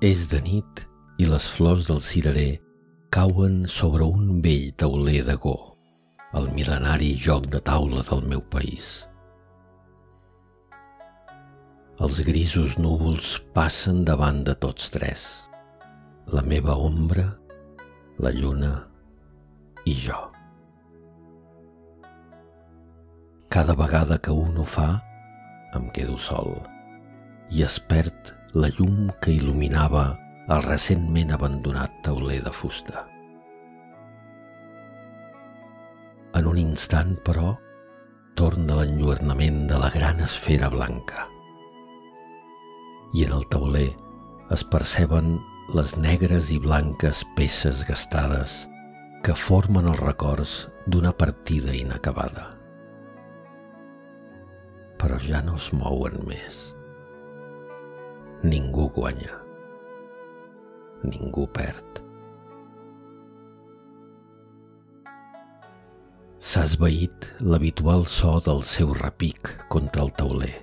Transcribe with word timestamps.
És 0.00 0.30
de 0.32 0.38
nit 0.40 0.80
i 1.20 1.26
les 1.28 1.44
flors 1.52 1.84
del 1.84 1.98
cirerer 2.00 2.54
cauen 3.12 3.66
sobre 3.68 4.06
un 4.08 4.38
vell 4.40 4.70
tauler 4.80 5.18
de 5.26 5.34
go, 5.42 5.52
el 6.40 6.48
mil·lenari 6.56 7.10
joc 7.20 7.50
de 7.52 7.60
taula 7.66 8.00
del 8.08 8.24
meu 8.30 8.40
país. 8.54 8.88
Els 12.00 12.22
grisos 12.24 12.78
núvols 12.80 13.34
passen 13.52 14.00
davant 14.08 14.40
de 14.48 14.56
tots 14.64 14.88
tres. 14.96 15.26
La 16.32 16.40
meva 16.48 16.78
ombra, 16.80 17.26
la 18.24 18.32
lluna 18.32 18.72
i 19.84 19.98
jo. 20.00 20.24
Cada 23.52 23.76
vegada 23.76 24.16
que 24.16 24.32
un 24.32 24.64
ho 24.64 24.64
fa, 24.64 24.94
em 25.76 25.92
quedo 25.92 26.16
sol 26.16 26.54
i 27.52 27.66
es 27.68 27.76
perd 27.84 28.39
la 28.54 28.66
llum 28.74 29.10
que 29.22 29.30
il·luminava 29.30 30.04
el 30.50 30.62
recentment 30.64 31.30
abandonat 31.36 32.00
tauler 32.02 32.40
de 32.42 32.50
fusta. 32.50 33.04
En 36.34 36.48
un 36.50 36.58
instant, 36.58 37.12
però, 37.26 37.52
torna 38.34 38.80
l'enlluernament 38.80 39.68
de 39.70 39.78
la 39.78 39.90
gran 39.94 40.22
esfera 40.26 40.70
blanca. 40.72 41.28
I 43.14 43.26
en 43.26 43.36
el 43.38 43.46
tauler 43.54 43.86
es 44.50 44.66
perceben 44.66 45.36
les 45.76 45.94
negres 45.96 46.50
i 46.50 46.58
blanques 46.58 47.22
peces 47.36 47.84
gastades 47.86 48.64
que 49.22 49.38
formen 49.38 49.86
els 49.86 50.02
records 50.02 50.56
d'una 50.90 51.14
partida 51.14 51.76
inacabada. 51.76 52.48
Però 54.98 55.22
ja 55.22 55.38
no 55.46 55.54
es 55.60 55.70
mouen 55.70 56.18
més 56.26 56.70
ningú 58.42 58.88
guanya. 58.88 59.36
Ningú 61.04 61.44
perd. 61.52 62.00
S'ha 66.40 66.64
esvaït 66.64 67.28
l'habitual 67.44 68.06
so 68.08 68.38
del 68.40 68.62
seu 68.64 68.94
repic 68.96 69.52
contra 69.68 70.06
el 70.06 70.12
tauler. 70.16 70.54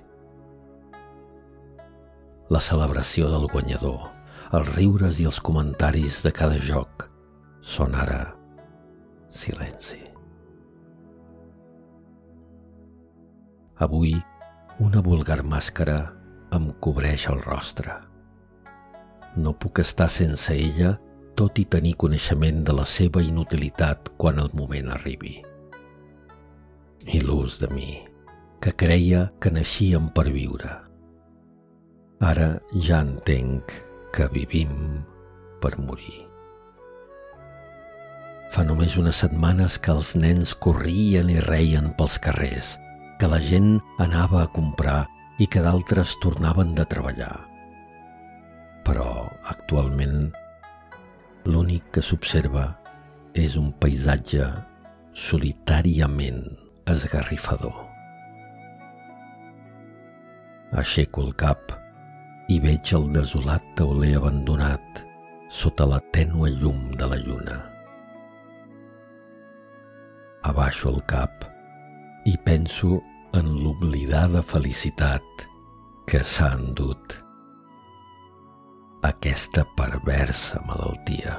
La 2.50 2.62
celebració 2.64 3.30
del 3.30 3.46
guanyador, 3.54 4.10
els 4.58 4.74
riures 4.74 5.22
i 5.22 5.30
els 5.30 5.38
comentaris 5.38 6.24
de 6.26 6.34
cada 6.34 6.58
joc 6.58 7.06
són 7.62 7.94
ara 7.94 8.34
silenci. 9.30 10.02
Avui, 13.78 14.16
una 14.82 15.04
vulgar 15.06 15.44
màscara 15.46 16.17
em 16.58 16.72
cobreix 16.84 17.28
el 17.32 17.42
rostre. 17.46 17.96
No 19.38 19.54
puc 19.54 19.82
estar 19.84 20.10
sense 20.10 20.56
ella 20.56 20.96
tot 21.38 21.60
i 21.62 21.68
tenir 21.70 21.94
coneixement 22.02 22.64
de 22.66 22.74
la 22.74 22.86
seva 22.90 23.22
inutilitat 23.22 24.10
quan 24.18 24.42
el 24.42 24.50
moment 24.58 24.90
arribi. 24.96 25.38
Il·lús 27.08 27.60
de 27.62 27.70
mi, 27.72 27.92
que 28.60 28.74
creia 28.74 29.28
que 29.40 29.54
naixíem 29.54 30.10
per 30.16 30.26
viure. 30.34 30.72
Ara 32.26 32.56
ja 32.74 33.04
entenc 33.06 33.76
que 34.16 34.26
vivim 34.34 35.04
per 35.62 35.78
morir. 35.78 36.26
Fa 38.52 38.64
només 38.66 38.96
unes 38.98 39.20
setmanes 39.22 39.78
que 39.78 39.94
els 39.94 40.16
nens 40.18 40.56
corrien 40.66 41.30
i 41.30 41.38
reien 41.46 41.92
pels 42.00 42.18
carrers, 42.24 42.74
que 43.22 43.30
la 43.30 43.40
gent 43.44 43.78
anava 44.02 44.42
a 44.42 44.52
comprar 44.56 45.04
i 45.40 45.48
que 45.48 45.62
d'altres 45.62 46.16
tornaven 46.24 46.74
de 46.78 46.86
treballar. 46.90 47.36
Però 48.88 49.10
actualment 49.54 50.32
l'únic 51.48 51.92
que 51.96 52.04
s'observa 52.04 52.70
és 53.38 53.58
un 53.60 53.70
paisatge 53.82 54.48
solitàriament 55.28 56.42
esgarrifador. 56.90 57.76
Aixeco 60.78 61.24
el 61.24 61.36
cap 61.40 61.74
i 62.52 62.60
veig 62.64 62.92
el 62.96 63.08
desolat 63.16 63.64
tauler 63.80 64.16
abandonat 64.18 65.04
sota 65.50 65.88
la 65.88 66.00
tènue 66.16 66.52
llum 66.60 66.90
de 67.00 67.08
la 67.08 67.20
lluna. 67.22 67.58
Abaixo 70.48 70.92
el 70.92 71.00
cap 71.08 71.46
i 72.28 72.36
penso 72.44 73.00
en 73.34 73.50
l'oblidada 73.64 74.42
felicitat 74.42 75.46
que 76.08 76.24
s'ha 76.24 76.54
endut 76.56 77.18
aquesta 79.08 79.66
perversa 79.78 80.64
malaltia. 80.68 81.36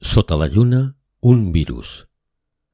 Sota 0.00 0.34
la 0.34 0.48
lluna, 0.48 0.96
un 1.20 1.52
virus, 1.52 2.08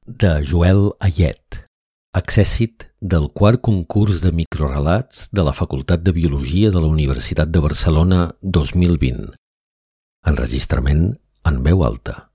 de 0.05 0.41
Joel 0.41 0.93
Ayet. 0.99 1.66
Accèssit 2.15 2.85
del 3.01 3.27
quart 3.35 3.59
concurs 3.59 4.21
de 4.23 4.31
microrelats 4.31 5.27
de 5.31 5.43
la 5.43 5.51
Facultat 5.51 6.05
de 6.05 6.13
Biologia 6.15 6.71
de 6.71 6.79
la 6.79 6.87
Universitat 6.87 7.51
de 7.51 7.59
Barcelona 7.59 8.31
2020. 8.41 9.33
Enregistrament 10.31 11.03
en 11.43 11.59
veu 11.67 11.83
alta. 11.83 12.26